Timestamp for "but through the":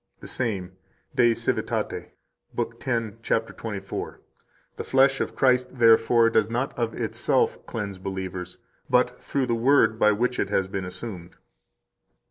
8.89-9.53